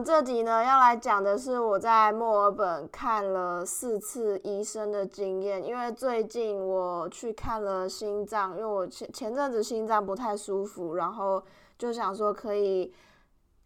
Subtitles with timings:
[0.00, 5.64] 这集呢要来讲的是我在墨尔本看了四次医生的经验。
[5.64, 11.42] 因为最近我去看了心脏，因为我前前阵子心脏不太舒服，然后
[11.78, 12.92] 就想说可以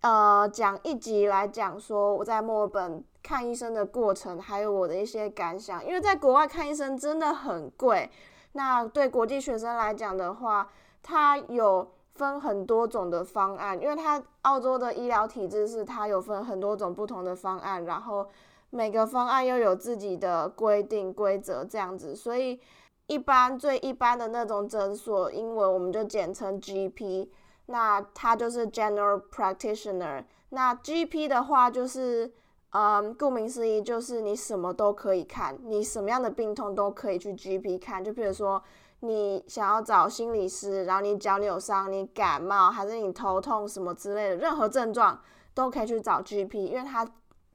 [0.03, 5.84] 呃讲一集来讲说我在墨尔本看医生的过程，还有我的一些感想。
[5.84, 8.11] 因为在国外看医生真的很贵，
[8.53, 10.69] 那对国际学生来讲的话，
[11.03, 11.91] 他有。
[12.14, 18.27] 分很多种的方案，因为它澳洲的医疗体制是它有分很多种不同的方案，然后
[18.69, 22.60] 每个方案又有自己的规定规则这样子，所以
[23.06, 27.28] 一般最一般的那种诊所，英文我们就简称 GP，
[27.66, 30.24] 那它就是 General Practitioner。
[30.50, 32.33] 那 GP 的话就是，
[32.70, 38.62] 嗯，顾名思义就是你什么都可以看，你什么样的病痛都可以去 GP 看，就比如说。
[39.03, 45.19] 你想要找心理师，然后你脚扭伤、你感冒还是你头痛什么之类的，任何症状
[45.55, 47.07] 都可以去找 GP，因为它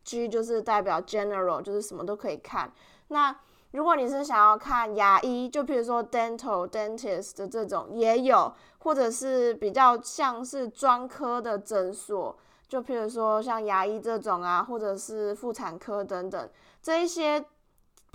[0.04, 2.72] G 就是代表 general，就是什么都可以看。
[3.10, 3.36] 那
[3.72, 12.36] 如果你是想要看牙医，就比如说 dental dentist 的这种也有，或者是比较像是专科的诊所，
[12.68, 16.50] 就譬如说像牙医这种啊，或者是妇产科等等
[16.82, 17.46] 这一些。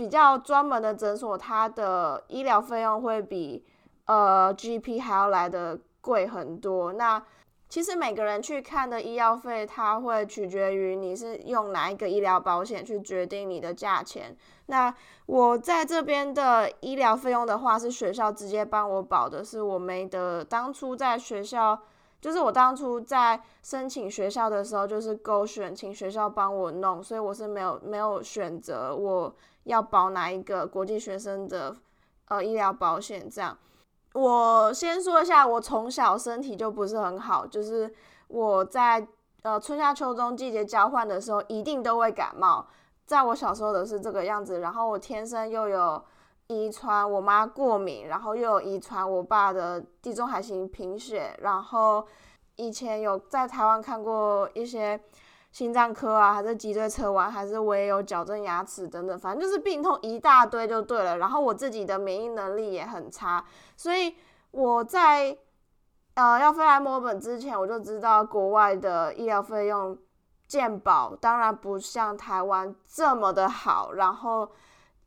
[0.00, 3.62] 比较专门的诊所，它的医疗费用会比
[4.06, 6.94] 呃 GP 还要来的贵很多。
[6.94, 7.22] 那
[7.68, 14.34] 其实每个人去看的医药费，它会取决于你是用哪一个医疗保险去决定你的价钱。
[14.68, 14.94] 那
[15.26, 21.78] 我在这边的医疗费用的话，是学校直接帮我保的，是我没得当初在学校，
[22.22, 29.36] 就是我当初在申请学校的时候，就是勾选请学校帮我弄，所以我是没有没有选择我。
[29.64, 31.76] 要保哪一个国际学生的
[32.28, 33.28] 呃医疗保险？
[33.28, 33.56] 这样，
[34.14, 37.92] 我先说一下，我从小身体就不是很好，就是
[38.28, 39.06] 我在
[39.42, 42.66] 呃春夏秋冬季节交换的时候，一定都会感冒。
[43.06, 46.02] 在我小时候的是这个样子，然后我天生又有
[46.46, 52.06] 遗传我妈过敏，然后又有遗传我爸的地中海型贫血，然后
[52.56, 55.00] 以前有在台湾看过一些。
[55.52, 61.18] 心脏科啊，还是脊椎侧弯，还是我也有矫正牙齿等等，反正就是病痛一大堆就对了。
[61.18, 63.44] 然后我自己的免疫能力也很差，
[63.76, 64.14] 所以
[64.52, 65.36] 我在
[66.14, 69.98] 呃要飞来墨尔本之前，我就知道国外的医疗费用
[70.46, 74.50] 健保当然不像台湾这么的好，然后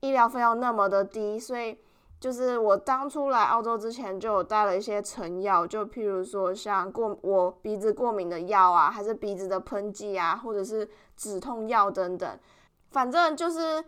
[0.02, 1.78] 医疗费用那么的低，所以。
[2.24, 12.40] 就是我当初来澳洲之前就有带了一些成药，就譬如说像过我鼻子过敏的药啊，还是鼻子的喷剂啊，或者是止痛药等等。
[12.92, 13.84] 反正就是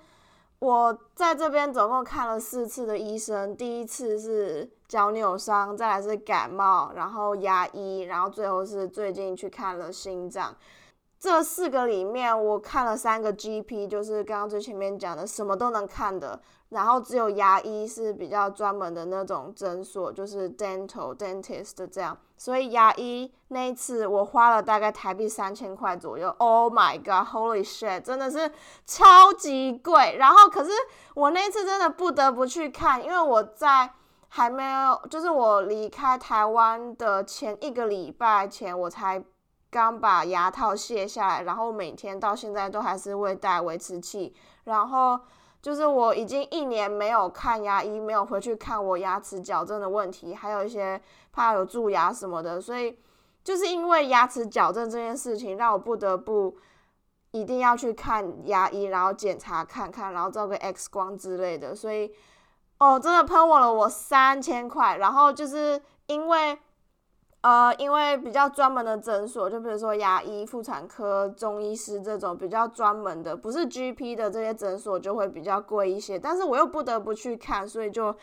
[0.59, 10.53] 我在这边总共看了四次的医生，第一次是脚扭伤，再来是感冒，然后牙医，然后最后是最近去看了心脏。
[11.25, 16.39] 这四个里面，我看了三个 GP，就是刚刚最前面讲的什么都能看的。
[16.69, 22.15] 然后只有牙医是比较专门的那种诊所，就是 dental dentist 这样。
[22.37, 26.29] 所以牙医那一次我花了大概台币三千块左右。
[26.37, 28.51] Oh my god，Holy shit，真的是
[28.85, 30.17] 超级贵。
[30.19, 30.69] 然后可是
[31.15, 33.91] 我那次真的不得不去看，因为我在
[34.27, 39.23] 还没有，就是我离开台湾的前一个礼拜前，我才
[39.75, 45.19] 刚把牙套卸下来，然后每天到现在都还是会戴维持器，然后。
[45.65, 52.95] 就是我已经一年没有看牙医，没有回去看我牙齿矫正的问题，还有一些怕有蛀牙什么的，所以
[53.43, 56.55] 就是因为牙齿矫正这件事情，让我不得不
[57.31, 62.13] 一定要去看牙医，然后检查看看，然后照个 X 光之类的，所以
[62.77, 66.59] 哦，真的喷我了我三千块，然后就是因为。
[67.45, 76.17] 呃，因为比较专门的诊所，就比如说牙医、妇产科、中医师这种比较专门的，不是 GP 的这些诊所就会比较贵一些。
[76.17, 78.15] 但是我又不得不去看，所以就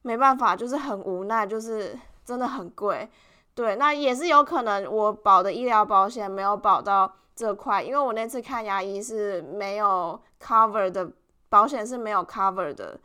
[0.00, 3.06] 没办法，就是很无奈，就是真的很贵。
[3.54, 11.06] 对，那也是有可能我保的医疗保险没有保到这块，因为我那次看牙医是没有 cover 的，
[11.50, 12.98] 保险是没有 cover 的。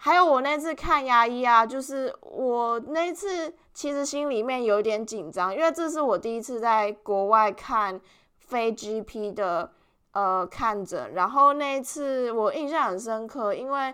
[0.00, 8.00] 还有我那次看牙医啊，就是我那次其实心里面有点紧张，因为这是我第一次在国外看
[8.38, 9.72] 非 GP 的
[10.12, 13.92] 呃看诊，然后那一次我印象很深刻，因为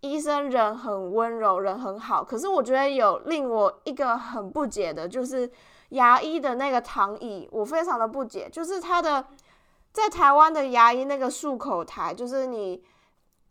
[0.00, 5.48] 医生人很温柔，人很好，可是我觉得有令我一个很不解的，就是
[5.90, 9.24] 牙医的那个躺椅，我非常的不解，就是他的
[9.92, 12.82] 在台湾的牙医那个漱口台，就是你。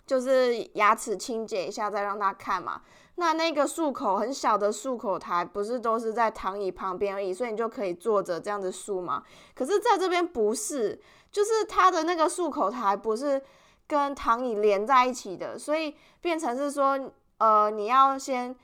[0.05, 2.81] 就是牙齿清洁一下再让他看嘛。
[3.15, 9.23] 那那个漱口很小的漱口台，不是都是在躺椅旁边而已，所以你就可以坐着这样子漱嘛？
[9.53, 10.99] 可是在这边不是，
[11.31, 13.41] 就是它的那个漱口台不是
[13.87, 16.99] 跟躺椅连在一起的，所以变成是说，
[17.37, 18.55] 呃，你要先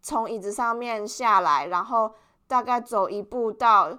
[0.00, 2.14] 从椅子上面下来，然后
[2.46, 3.98] 大概走一步到。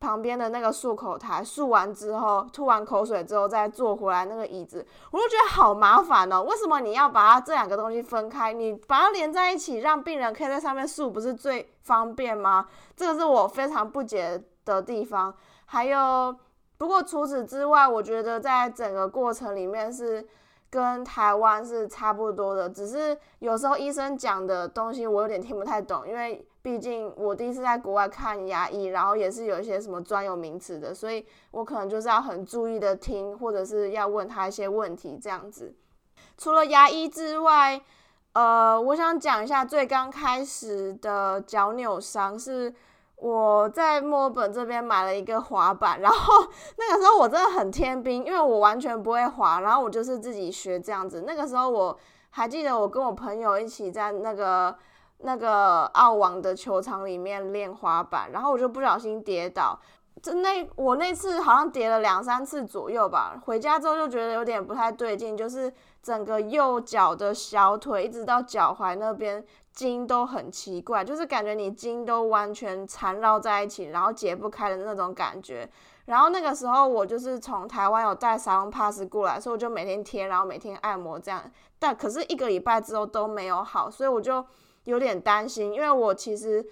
[0.00, 6.42] 旁边的那个漱口台，漱完之后吐完口水之后再坐回来那个椅子，我就觉得好麻烦哦。
[6.42, 8.50] 为什么你要把它这两个东西分开？
[8.54, 12.66] 你把它连在一起，让病人可以在上面漱，不是最方便吗？
[12.96, 15.34] 这个是我非常不解的地方。
[15.66, 16.34] 还有，
[16.78, 20.26] 不过除此之外，我觉得在整个过程里面是
[20.70, 26.46] 跟台湾是差不多的，只是有时候医生讲的东西我有点听不太懂，因为。
[26.62, 35.74] 毕竟我第一次在国外看牙医，然后也是有一些什么专有名词的，所以我可能就是要很注意的听，或者是要问他一些问题这样子。
[36.36, 37.80] 除了牙医之外，
[38.34, 42.74] 呃，我想讲一下最刚开始的脚扭伤，是
[43.16, 46.46] 我在墨尔本这边买了一个滑板，然后
[46.76, 51.24] 那个时候我真的很天兵，因为我完全不会滑，然后我就是自己学这样子。
[51.26, 51.98] 那个时候我
[52.28, 54.76] 还记得我跟我朋友一起在那个。
[55.22, 59.78] 那个澳网的球场里面练滑板，然后我就不小心跌倒，
[60.22, 63.38] 就那我那次好像跌了两三次左右吧。
[63.44, 65.70] 回家之后就觉得有点不太对劲，就是
[66.02, 75.68] 整个右脚的小腿一直到脚踝那边筋都很奇怪，就是感觉你筋都完全缠绕在一起，然后解不开的那种感觉。
[76.06, 81.42] 然后那个时候我就是从台湾有带沙龙 pass 过来，所以我就每天贴，然后每天按摩这样。
[81.78, 84.42] 但可是一个礼拜之后都没有好，所以我就。
[84.90, 86.64] 有点担心，因为我其实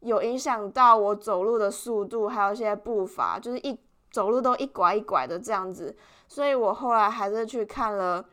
[0.00, 3.78] 有影响到我走路的速度，还有一些步伐，就是一
[4.10, 5.94] 走路都一拐一拐的这样子，
[6.26, 8.24] 所以我后来还是去看了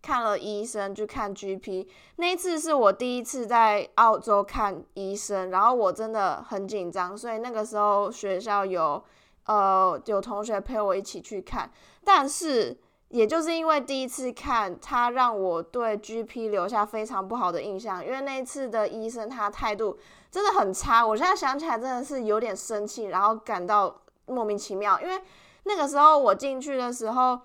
[0.00, 1.86] 看了医生，去看 GP。
[2.16, 9.02] 那一次是我第一次在澳洲看医生，然后我真的很紧张，所以那个时候学校有
[9.46, 11.70] 呃有同学陪我一起去看，
[12.04, 12.78] 但是。
[13.10, 18.04] 也就是因为第一次看他，让我对 GP 留下非常不好的印象。
[18.04, 19.98] 因为那次的医生他态度
[20.30, 25.00] 真的很差，我现在想起来真的是有点生气，然后感到莫名其妙。
[25.00, 25.20] 因为
[25.64, 27.36] 那个时候我进去的时候，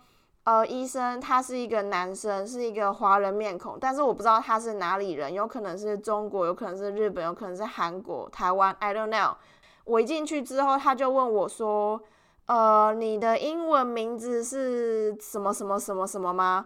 [0.44, 9.34] 呃，医生他是一个男生，是一个华人面孔，但是我不知道他是哪里人，有可能是中国，有可能是日本，有可能是韩国、台湾，I don't know。
[9.86, 12.00] 我一进去之后，他就问我说。
[12.48, 16.66] 呃，你的英文名字是什么什么什么什么吗？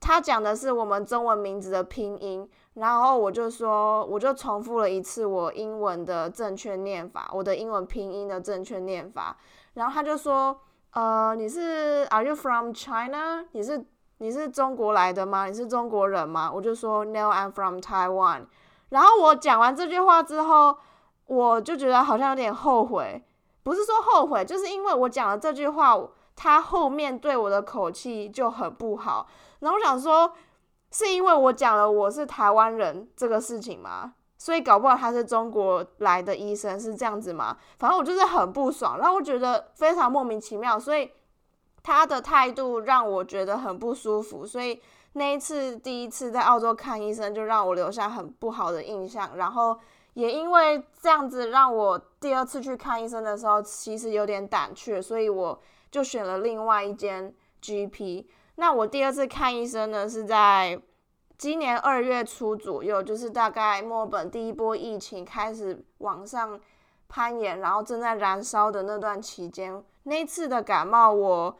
[0.00, 9.36] 他讲的是我们中文名字的拼音，然后我就说，我就重复了一次我英文的正确念法，我的英文拼音的正确念法。
[9.74, 10.60] 然后他就说，
[10.92, 13.44] 呃，你是 Are you from China？
[13.52, 13.84] 你是
[14.18, 15.46] 你是中国来的吗？
[15.46, 16.52] 你是中国人吗？
[16.54, 18.44] 我就说 No，I'm from Taiwan。
[18.90, 20.76] 然后我讲完这句话之后，
[21.26, 23.24] 我就觉得好像有点后悔。
[23.66, 25.98] 不是说后悔，就是因为我讲了这句话，
[26.36, 29.26] 他后面对我的口气就很不好。
[29.58, 30.32] 然后我想说，
[30.92, 34.14] 是因为我讲了我是台湾人这个事情吗？
[34.38, 37.56] 所以搞不好他是中国来的医生是这样子吗？
[37.76, 41.10] 反正我就是很不爽，然后我觉得非常莫名其妙，所以
[41.82, 44.46] 他的态度让我觉得很不舒服。
[44.46, 44.80] 所以
[45.14, 49.36] 那一次第一次在澳洲看医生，就让我留下很不好的印象。
[49.36, 49.76] 然后。
[50.16, 58.24] 也因为这样子，让我第二次去看医生的时候，其实有点胆怯，所以我就选了另外一间 GP。
[58.54, 60.80] 那我第二次看医生呢，是在
[61.36, 66.58] 今年二月初左右，就是大概墨尔本第一波疫情开始往上
[67.08, 69.84] 攀岩，然后正在燃烧的那段期间。
[70.04, 71.58] 那次的感冒，我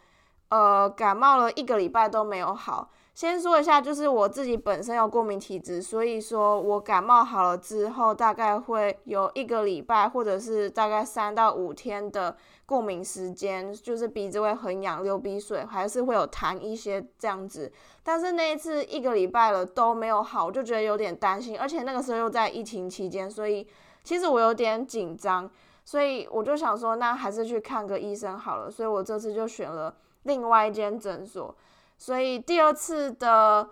[0.48, 2.90] 呃感冒了一个礼拜都没有好。
[3.16, 17.72] 先说一下，就是我自己本身有过敏体质，所以说我感冒好了之后，大概会有一个礼拜，或者是大概三到五天的过敏时间，就是鼻子会很痒、流鼻水，还是会有痰一些这样子。
[18.02, 23.66] 但是那一次一个礼拜了都没有好，我就觉得有点担心，而且那个时候又在疫情期间，所以
[24.04, 25.50] 其实我有点紧张，
[25.86, 28.70] 所以我就想说，那还是去看个医生好了。
[28.70, 31.56] 所以我这次就选了另外一间诊所。
[31.98, 33.68] 所以第二次的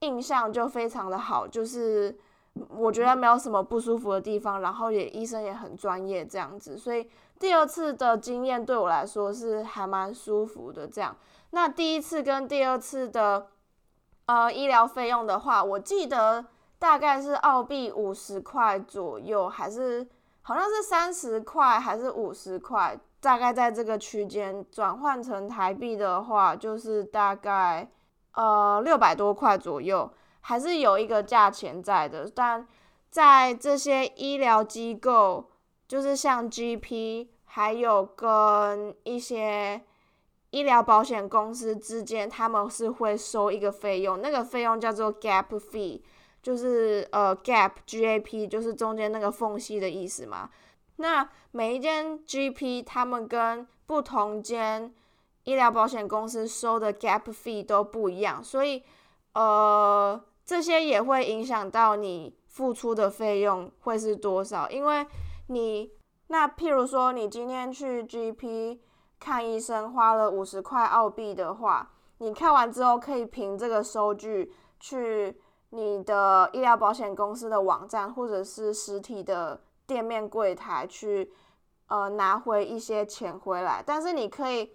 [0.00, 2.16] 印象就非常的好，就是
[2.68, 10.86] 我觉得没有什么不舒服的地方，然后也医生也很专业这样子，所以第二次的经验对我来说是还蛮舒服的。
[10.86, 11.16] 这样，
[11.50, 13.48] 那第一次跟第二次的
[14.26, 16.44] 呃医疗费用的话，我记得
[16.78, 20.06] 大概是澳币五十块左右，还是
[20.42, 22.98] 好像是三十块还是五十块。
[23.24, 27.90] 大概在这个区间转换成台币的话，就是大概
[28.34, 30.10] 呃六百多块左右。
[30.46, 32.30] 还是有一个价钱在的。
[32.34, 32.68] 但
[33.08, 35.48] 在这些医疗机构，
[35.88, 39.80] 就是像 GP，还有跟一些
[40.50, 46.02] 医疗保险公司之间，他们是会收一个费用，那个费用叫做 gap fee，
[46.42, 50.50] 就是呃 gap G A P，就是中间那个缝隙的意思嘛。
[50.96, 54.94] 那每一间 GP，他们跟不同间
[55.44, 58.82] 医疗保险公司收的 gap fee 都不一样，所以
[59.34, 64.70] 呃，这些也会影响到你付出的费用会是多少。
[64.70, 65.06] 因为
[65.48, 65.90] 你
[66.28, 68.78] 那譬如说，你今天去 GP
[69.20, 75.36] 看医生花了五十块澳币的话，你看完之后可以凭这个收据去
[75.70, 81.32] 你的医疗保险公司的网站或者是实体的店面柜台去
[81.88, 84.72] 呃拿回一些钱回来，但是你可以。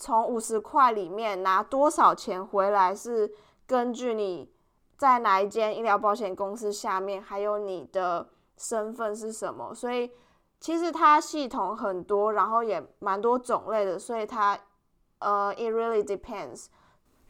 [0.00, 3.34] 从五十块里面拿多少钱回来，是
[3.66, 4.48] 根据你
[4.96, 9.74] 在哪一间医疗保险公司下面，还有你的身份是什么。
[9.74, 10.12] 所以
[10.60, 14.56] 其实它系统很多，然后也蛮多种类的，所以它
[15.18, 16.66] 呃，it really depends。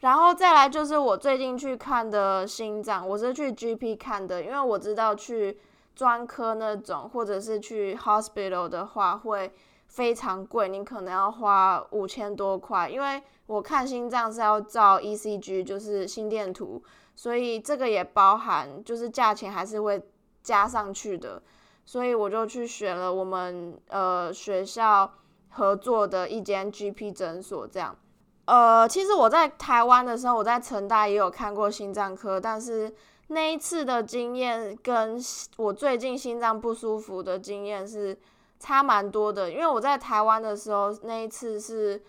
[0.01, 5.59] 然后再来就是我最近去看的心脏，我是去 GP 看的，因为我知道去
[5.99, 9.53] 专科那种或者是去 hospital 的话会。
[9.91, 16.83] 非常贵，你可能要花五千多块，因为我看心脏是要照 ECG，就是心电图，
[17.17, 19.99] 所以这个也包含，就是价钱还是会
[20.43, 21.43] 加上去的，
[21.87, 25.11] 所以我就去选了我们呃学校
[25.49, 27.97] 合作的一间 GP 诊所，这样。
[28.45, 32.95] 呃，其实我在台湾的时候，我在成大也有看过心脏科，但是
[33.29, 35.19] 那一次的经验跟
[35.57, 38.19] 我最近心脏不舒服的经验是。
[38.61, 42.03] 差蛮多的，因为我在台湾的时候，那一次是，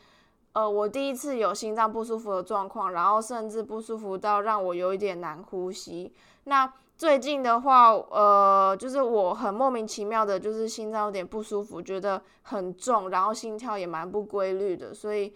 [0.53, 6.11] 呃，我第一次有心脏不舒服的状况，然后甚至不舒服到让我有一点难呼吸。
[6.45, 15.31] 那最近的话，呃，就是我很莫名其妙的，就是心脏有点不舒服，觉得很重，然后心跳也蛮不规律的，所以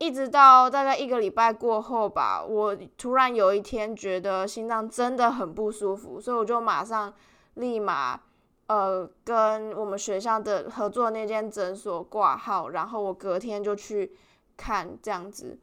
[0.00, 7.14] 一直到大概一个礼拜过后吧，我突然有一天觉得心脏真的很不舒服，所以我就马上
[7.54, 8.20] 立马。
[8.66, 14.12] 呃，跟我们学校的合作那间诊所挂号，然后我隔天就去
[14.56, 15.58] 看这样子。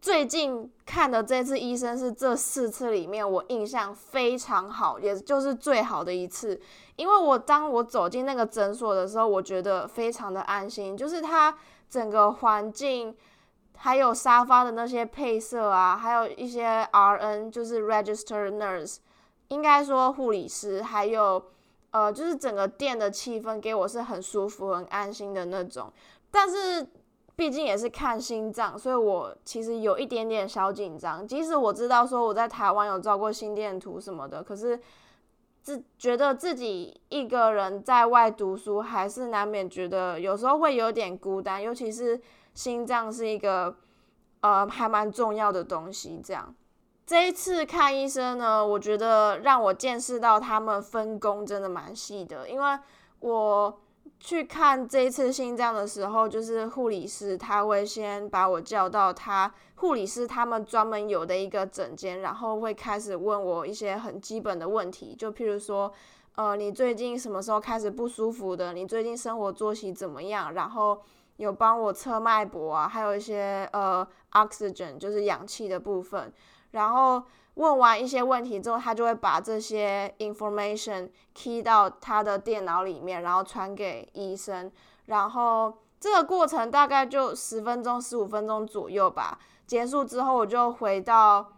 [0.00, 6.60] 最近看的这次医生是这四次里面我印象非常好，也就是最好的一次。
[6.94, 11.52] 因为我当我走进那个诊所的时候，我觉得非常的安心，就是它
[11.90, 13.16] 整个环境，
[13.78, 18.98] 还有沙发的那些配色啊，还有一些 RN，就是 Register Nurse，
[19.48, 21.42] 应该说护理师，还有。
[21.90, 25.90] 呃，就是整个店的气氛给我是很舒服、很安心的那种。
[26.30, 26.86] 但是
[27.34, 31.26] 毕竟也是看心脏，所以我其实有一点点小紧张。
[31.26, 34.78] 即使我知道说我在台湾有照过心电图什么的，可是
[35.62, 41.60] 自觉得自己一个人在外读书，还是难免觉得有时候会有点孤单。
[41.60, 42.20] 尤其是
[42.58, 43.76] 心脏是一个
[44.40, 46.52] 呃还蛮重要的东西，这样。
[47.06, 52.48] 这一次看医生呢，我觉得让我见识到他们分工真的蛮细的。
[52.48, 52.78] 因为
[53.20, 53.78] 我
[54.18, 65.92] 去看这一次心脏的时候，就是护理师他会先把我叫到他护理师他们专门有的一个诊间，然后会开始问我一些很基本的问题，就譬如说，
[66.34, 68.72] 呃，你最近什么时候开始不舒服的？
[68.72, 70.52] 你最近生活作息怎么样？
[70.54, 71.00] 然后
[71.38, 76.32] 有帮我测脉搏啊，还有一些呃，oxygen 就是氧气的部分。
[76.72, 77.22] 然后
[77.54, 84.70] 问完一些问题之后，他就会把这些 information key 到他的电脑里面，然后传给医生。
[85.06, 89.38] 然后这个过程大概就十分钟、十五分钟左右吧。
[89.66, 91.52] 结束之后，我就回到，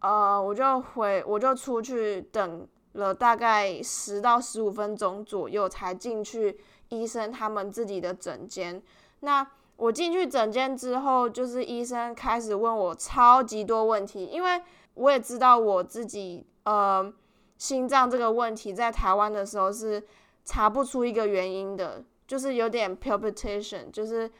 [0.00, 6.58] 呃，我就回，我就出去等了大概十到十五分钟左右，才进去
[6.88, 8.82] 医生他们自己的诊间。
[9.20, 9.46] 那
[9.76, 14.62] 我进去诊间之后，就是医生开始问我超级多问题，因为
[14.94, 17.12] 我也知道我自己呃
[17.58, 20.02] 心脏这个问题在台湾的时候是
[20.44, 24.30] 查不出一个原因的，就是有点 palpitation，就是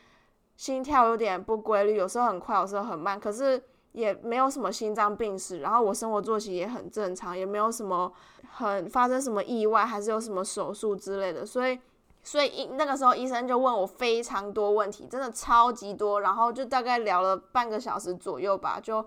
[0.56, 3.60] 心跳有点不规律，有时候很快，有时候很慢，可是
[3.94, 8.12] 也没有什么心脏病史，然后我生活作息也很正常，也没有什么
[8.52, 11.80] 很发生什么意外，还是有什么手术之类的，所以。
[12.26, 18.80] 所以医那个时候医生就问我非常多问题，真的超级多，然后就大概聊了半个小时左右吧。
[18.82, 19.04] 就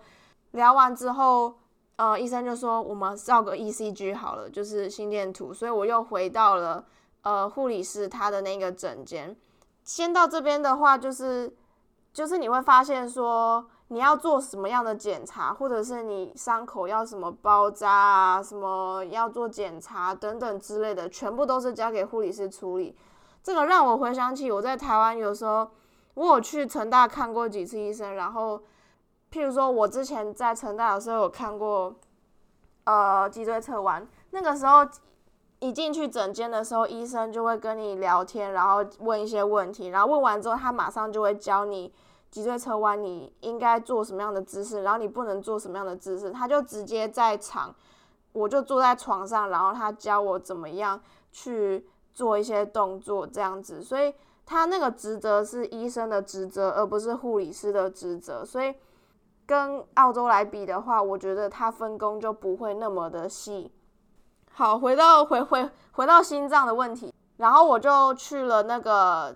[0.52, 1.56] 聊完之后，
[1.96, 5.52] 呃，医生就说我们照个 ECG 好了，就是心电图。
[5.52, 6.86] 所以我又回到了
[7.24, 9.36] 呃护理师他的那个诊间。
[9.84, 11.52] 先到这边的话，就是
[12.14, 22.98] 就是你会发现说，你要做什么样的检查，或者是你伤口要什么包扎啊，什么要做检查等等之类的，全部都是交给护理师处理。
[23.42, 25.70] 这个让我回想起我在台湾有时候，
[26.16, 28.62] 我有去成大看过几次医生，然后
[29.32, 31.96] 譬如说我之前在成大的时候有看过，
[32.84, 34.86] 呃，脊椎侧弯，那个时候
[35.60, 41.94] 一进去诊间的时候，医生就会跟你聊天，然后问一些问题，然后问完之后，他马上就会教你。
[42.30, 44.84] 脊椎侧弯，你应该做什么样的姿势？
[44.84, 46.30] 然后你不能做什么样的姿势？
[46.30, 47.74] 他就直接在场，
[48.34, 53.82] 我就坐在床上，然后他教我怎么样去做一些动作，这样子。
[53.82, 54.14] 所以
[54.46, 58.44] 他那个职责是医生的职责，而不是护理师的职责。
[58.46, 58.76] 所以
[59.46, 63.72] 跟澳洲来比的话，我觉得他分工就不会那么的细。
[64.52, 69.36] 好，回到回回回到心脏的问题，然后我就去了那个。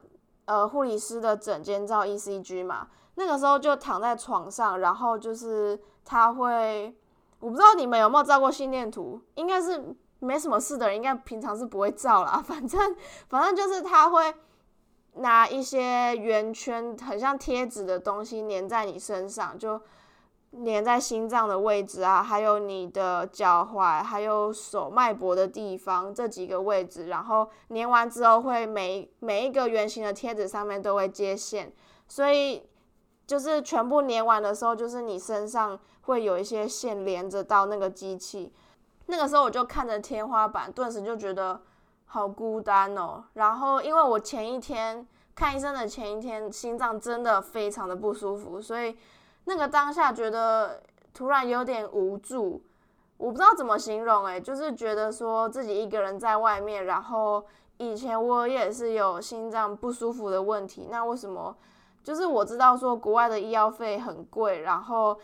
[0.51, 6.93] 呃，护理师的诊间照 ECG 嘛，那个时候就躺在床上，然后就是他会，
[7.39, 12.41] 我不知道你们有没有照过心电图，应该是没什么事的人，应该平常是不会照啦。
[12.45, 12.93] 反正
[13.29, 14.35] 反正就是他会
[15.13, 19.79] 拿一些圆圈，很像贴纸的东西粘在你身上，就。
[20.51, 31.71] 粘在心脏的位置啊，还有你的脚踝，还有手脉搏的地方这几个位置，然后粘完之后会每每一个圆形的贴纸上面都会接线，
[32.05, 32.67] 所以
[33.25, 38.51] 就是全部粘完的时候，就是你身上会有一些线连着到那个机器。
[39.05, 41.61] 那个时候我就看着天花板，顿时就觉得
[42.07, 43.23] 好孤单哦。
[43.35, 48.97] 然后因为我前一天看医生的前一天，心脏真的非常的不舒服，所以。
[49.45, 50.81] 那个当下觉得
[51.13, 52.61] 突然有点无助，
[53.17, 57.45] 我不知道怎么形容诶，就是觉得说自己一个人在外面，然后
[57.77, 61.55] 以前我也是有心脏不舒服的问题，那为什么
[62.03, 65.17] 就是我知道说国外的医药费很贵，然后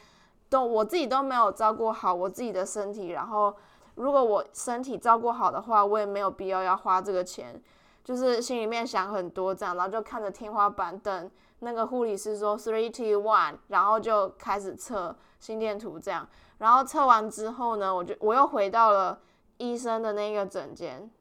[0.49, 3.55] 都我自己都没有照顾好我自己的身体，然后
[3.95, 7.59] 如果我身体照顾好的话，我也没有必要要花这个钱，
[8.07, 11.29] 就是心里面想很多这样，然后就看着天花板等。
[11.59, 16.25] 那个护理师说 three two one，然后就开始测心电图，这样，
[16.59, 19.19] 然后测完之后呢，我就我又回到了
[19.57, 21.11] 医生的那个诊间，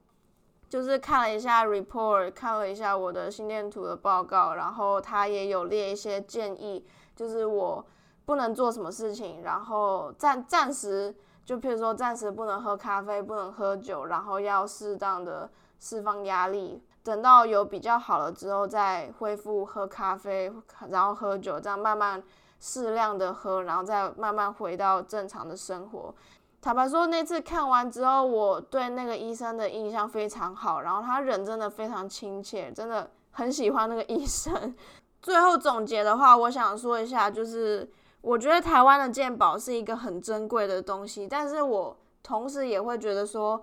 [0.69, 7.85] 就是看了一下 report，看了一下我的心电图的报告，然后他也有列一些建议，就是我
[8.25, 11.13] 不能做什么事情，然后暂暂时
[11.45, 16.83] 就譬如说暂时不能喝咖啡，不能喝酒，然后要适当的释放压力。
[17.03, 20.53] 等到有比较好了之后，再恢复喝咖啡，
[20.91, 22.23] 然后喝酒，这样慢慢
[22.59, 26.15] 适量的喝，然后再慢慢回到正常的生活。
[26.61, 34.75] 坦白说，那次看完之后，我对那个医生的印象非常好，然后他人真的非常亲切，真的很喜欢那个医生。
[35.23, 37.89] 最后总结的话，我想说一下，就是
[38.21, 43.63] 我觉得台湾的健保是一个很珍贵的东西，但是我同时也会觉得说，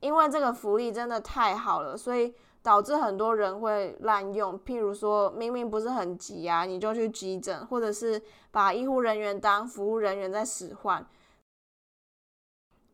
[0.00, 2.34] 因为这个福利真的太好了，所以。
[2.62, 11.06] 导致很多人会滥用，譬如说明明不是很急啊，你就去急诊，或者是把医护人员当服务人员在使唤。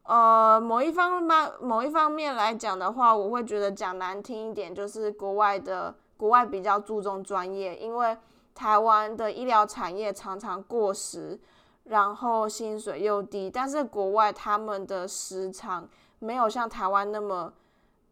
[0.04, 8.16] 呃，某一方面某一方面来讲的话，我会觉得讲难听一点，就是国外的国外比较注重专业，因为
[8.54, 11.36] 台湾的医疗产业常常过时，
[11.82, 15.88] 然后薪水又低，但是国外他们的时长
[16.18, 17.52] 没有像台湾那么。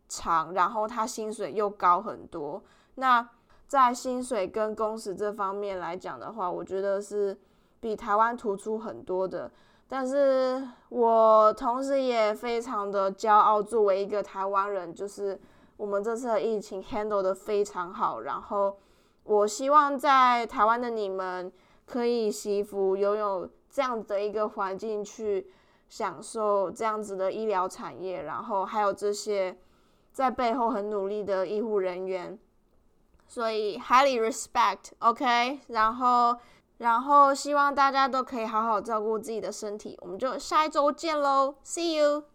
[0.06, 2.62] 长，然后他薪水又高很多。
[2.96, 3.26] 那
[3.66, 7.36] 在薪水跟工时这方面来讲的话，我觉得是
[7.80, 9.50] 比台湾突出很多的。
[9.88, 15.40] 但是我同时也非常的骄傲，作为一个台湾人，就是
[15.78, 18.20] 我们这次的疫情 handle 的非常好。
[18.20, 18.76] 然后
[19.24, 21.50] 我希望在台湾的你们
[21.86, 25.50] 可以幸福，拥有这样的一个环境去
[25.88, 29.56] 享受这样子的医疗产业，然后还有这些。
[30.12, 32.38] 在背后很努力的医护人员，
[33.26, 36.36] 所以 highly respect，OK，然后，
[36.78, 42.33] 然后希望大家都可以好好照顾自己的身体，我们就下一周见喽，See you。